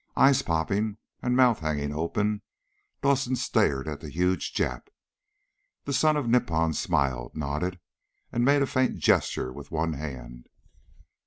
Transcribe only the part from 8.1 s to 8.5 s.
and